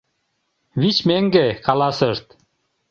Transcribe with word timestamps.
—Вич 0.79 0.97
меҥге,— 1.07 1.47
каласышт. 1.65 2.25